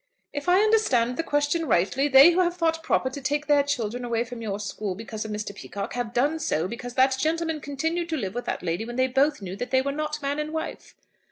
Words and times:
"If 0.33 0.49
I 0.49 0.61
understand 0.63 1.15
the 1.15 1.21
question 1.21 1.67
rightly, 1.67 2.07
they 2.07 2.31
who 2.31 2.39
have 2.39 2.57
thought 2.57 2.81
proper 2.81 3.11
to 3.11 3.21
take 3.21 3.45
their 3.45 3.61
children 3.61 4.03
away 4.03 4.23
from 4.23 4.41
your 4.41 4.59
school 4.59 4.95
because 4.95 5.25
of 5.25 5.29
Mr. 5.29 5.53
Peacocke, 5.53 5.93
have 5.93 6.11
done 6.11 6.39
so 6.39 6.67
because 6.67 6.95
that 6.95 7.19
gentleman 7.19 7.61
continued 7.61 8.09
to 8.09 8.17
live 8.17 8.33
with 8.33 8.45
that 8.45 8.63
lady 8.63 8.83
when 8.83 8.95
they 8.95 9.05
both 9.05 9.43
knew 9.43 9.55
that 9.57 9.69
they 9.69 9.83
were 9.83 9.91
not 9.91 10.19
man 10.19 10.39
and 10.39 10.53
wife." 10.53 10.95